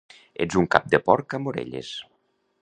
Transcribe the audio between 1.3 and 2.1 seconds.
amb orelles!